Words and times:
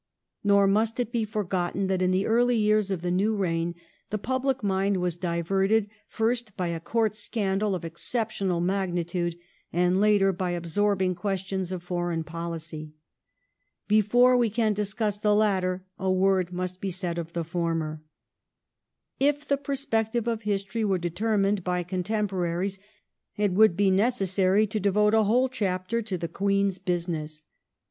^ 0.01 0.03
Nor 0.43 0.65
must 0.65 0.99
it 0.99 1.11
be 1.11 1.25
forgotten 1.25 1.85
that 1.85 2.01
in 2.01 2.09
the 2.09 2.25
early 2.25 2.57
yeai"s 2.59 2.89
of 2.89 3.01
the 3.03 3.11
new 3.11 3.35
reign 3.35 3.75
the 4.09 4.17
public 4.17 4.63
mind 4.63 4.97
was 4.97 5.15
diverted, 5.15 5.87
first, 6.07 6.57
by 6.57 6.69
a 6.69 6.79
Court 6.79 7.13
scandal 7.15 7.75
of 7.75 7.85
exceptional 7.85 8.59
magnitude, 8.61 9.37
and 9.71 10.01
later 10.01 10.33
by 10.33 10.53
absorbing 10.53 11.13
questions 11.13 11.71
of 11.71 11.83
foreign 11.83 12.23
policy. 12.23 12.95
Before 13.87 14.35
we 14.35 14.49
can 14.49 14.73
discuss 14.73 15.19
the 15.19 15.35
later 15.35 15.85
a 15.99 16.11
word 16.11 16.51
must 16.51 16.81
be 16.81 16.89
said 16.89 17.19
of 17.19 17.33
the 17.33 17.43
former. 17.43 18.01
If 19.19 19.47
the 19.47 19.55
perspective 19.55 20.27
of 20.27 20.41
History 20.41 20.83
were 20.83 20.97
determined 20.97 21.63
by 21.63 21.83
contemporaries 21.83 22.77
Queen 23.35 23.51
it 23.51 23.53
would 23.53 23.77
be 23.77 23.91
necessary 23.91 24.65
to 24.65 24.79
devote 24.79 25.13
a 25.13 25.25
whole 25.25 25.47
chapter 25.47 26.01
to 26.01 26.17
the 26.17 26.27
'* 26.27 26.27
Queen's 26.41 26.79
^^'^°^*"'^ 26.79 26.85
business 26.85 27.43